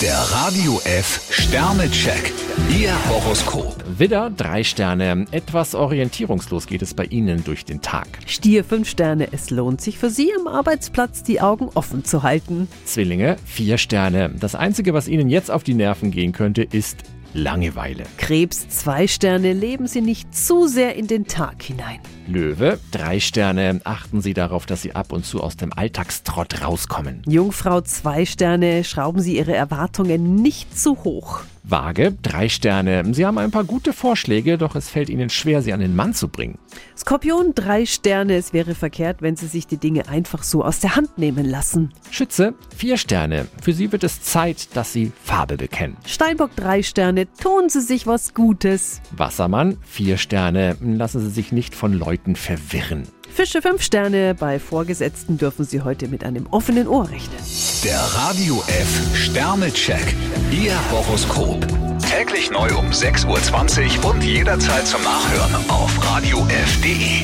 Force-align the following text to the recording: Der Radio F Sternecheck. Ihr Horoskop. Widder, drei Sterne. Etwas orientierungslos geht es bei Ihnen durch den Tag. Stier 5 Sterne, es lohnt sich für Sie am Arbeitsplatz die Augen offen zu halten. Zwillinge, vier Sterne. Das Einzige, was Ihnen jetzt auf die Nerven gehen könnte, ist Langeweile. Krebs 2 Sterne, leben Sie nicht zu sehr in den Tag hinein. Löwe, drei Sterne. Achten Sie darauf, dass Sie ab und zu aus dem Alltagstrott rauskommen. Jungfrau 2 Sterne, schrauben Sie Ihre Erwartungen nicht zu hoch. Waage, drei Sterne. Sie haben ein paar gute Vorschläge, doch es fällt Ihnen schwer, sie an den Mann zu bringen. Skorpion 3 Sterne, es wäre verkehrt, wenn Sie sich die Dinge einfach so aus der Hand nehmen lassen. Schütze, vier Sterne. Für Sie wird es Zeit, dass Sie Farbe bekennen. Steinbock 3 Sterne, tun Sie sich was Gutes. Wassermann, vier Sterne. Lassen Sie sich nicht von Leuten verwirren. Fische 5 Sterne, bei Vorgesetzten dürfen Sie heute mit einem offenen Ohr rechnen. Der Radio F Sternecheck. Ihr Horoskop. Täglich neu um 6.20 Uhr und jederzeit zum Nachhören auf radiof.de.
Der 0.00 0.16
Radio 0.16 0.80
F 0.84 1.26
Sternecheck. 1.28 2.32
Ihr 2.70 2.92
Horoskop. 3.08 3.74
Widder, 3.98 4.30
drei 4.30 4.62
Sterne. 4.62 5.26
Etwas 5.32 5.74
orientierungslos 5.74 6.68
geht 6.68 6.82
es 6.82 6.94
bei 6.94 7.04
Ihnen 7.06 7.42
durch 7.42 7.64
den 7.64 7.80
Tag. 7.80 8.06
Stier 8.24 8.62
5 8.62 8.88
Sterne, 8.88 9.32
es 9.32 9.50
lohnt 9.50 9.80
sich 9.80 9.98
für 9.98 10.08
Sie 10.08 10.30
am 10.38 10.46
Arbeitsplatz 10.46 11.24
die 11.24 11.40
Augen 11.40 11.68
offen 11.74 12.04
zu 12.04 12.22
halten. 12.22 12.68
Zwillinge, 12.84 13.38
vier 13.44 13.76
Sterne. 13.76 14.30
Das 14.38 14.54
Einzige, 14.54 14.94
was 14.94 15.08
Ihnen 15.08 15.28
jetzt 15.28 15.50
auf 15.50 15.64
die 15.64 15.74
Nerven 15.74 16.12
gehen 16.12 16.30
könnte, 16.30 16.62
ist 16.62 16.98
Langeweile. 17.34 18.04
Krebs 18.16 18.68
2 18.68 19.06
Sterne, 19.06 19.52
leben 19.52 19.86
Sie 19.86 20.00
nicht 20.00 20.34
zu 20.34 20.66
sehr 20.66 20.96
in 20.96 21.06
den 21.06 21.26
Tag 21.26 21.62
hinein. 21.62 22.00
Löwe, 22.26 22.78
drei 22.90 23.20
Sterne. 23.20 23.80
Achten 23.84 24.20
Sie 24.20 24.34
darauf, 24.34 24.66
dass 24.66 24.82
Sie 24.82 24.94
ab 24.94 25.12
und 25.12 25.26
zu 25.26 25.42
aus 25.42 25.56
dem 25.56 25.72
Alltagstrott 25.72 26.62
rauskommen. 26.62 27.22
Jungfrau 27.26 27.80
2 27.80 28.24
Sterne, 28.24 28.84
schrauben 28.84 29.20
Sie 29.20 29.36
Ihre 29.36 29.54
Erwartungen 29.54 30.36
nicht 30.36 30.78
zu 30.78 31.04
hoch. 31.04 31.42
Waage, 31.70 32.16
drei 32.22 32.48
Sterne. 32.48 33.02
Sie 33.12 33.26
haben 33.26 33.38
ein 33.38 33.50
paar 33.50 33.64
gute 33.64 33.92
Vorschläge, 33.92 34.58
doch 34.58 34.74
es 34.74 34.88
fällt 34.88 35.10
Ihnen 35.10 35.30
schwer, 35.30 35.62
sie 35.62 35.72
an 35.72 35.80
den 35.80 35.94
Mann 35.94 36.14
zu 36.14 36.28
bringen. 36.28 36.58
Skorpion 36.96 37.54
3 37.54 37.86
Sterne, 37.86 38.36
es 38.36 38.52
wäre 38.52 38.74
verkehrt, 38.74 39.22
wenn 39.22 39.36
Sie 39.36 39.46
sich 39.46 39.66
die 39.66 39.76
Dinge 39.76 40.08
einfach 40.08 40.42
so 40.42 40.64
aus 40.64 40.80
der 40.80 40.96
Hand 40.96 41.18
nehmen 41.18 41.44
lassen. 41.44 41.92
Schütze, 42.10 42.54
vier 42.76 42.96
Sterne. 42.96 43.46
Für 43.62 43.72
Sie 43.72 43.92
wird 43.92 44.04
es 44.04 44.22
Zeit, 44.22 44.76
dass 44.76 44.92
Sie 44.92 45.12
Farbe 45.22 45.56
bekennen. 45.56 45.96
Steinbock 46.06 46.54
3 46.56 46.82
Sterne, 46.82 47.32
tun 47.34 47.68
Sie 47.68 47.80
sich 47.80 48.06
was 48.06 48.34
Gutes. 48.34 49.00
Wassermann, 49.10 49.76
vier 49.82 50.16
Sterne. 50.16 50.76
Lassen 50.80 51.20
Sie 51.20 51.30
sich 51.30 51.52
nicht 51.52 51.74
von 51.74 51.92
Leuten 51.92 52.36
verwirren. 52.36 53.04
Fische 53.38 53.62
5 53.62 53.80
Sterne, 53.80 54.34
bei 54.34 54.58
Vorgesetzten 54.58 55.38
dürfen 55.38 55.64
Sie 55.64 55.82
heute 55.82 56.08
mit 56.08 56.24
einem 56.24 56.48
offenen 56.50 56.88
Ohr 56.88 57.08
rechnen. 57.08 57.38
Der 57.84 58.00
Radio 58.00 58.64
F 58.66 59.16
Sternecheck. 59.16 60.12
Ihr 60.50 60.74
Horoskop. 60.90 61.64
Täglich 62.10 62.50
neu 62.50 62.66
um 62.76 62.86
6.20 62.86 63.98
Uhr 63.98 64.10
und 64.10 64.24
jederzeit 64.24 64.88
zum 64.88 65.00
Nachhören 65.04 65.54
auf 65.70 66.04
radiof.de. 66.04 67.17